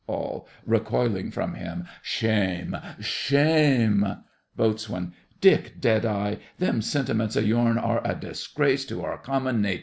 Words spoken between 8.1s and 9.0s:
disgrace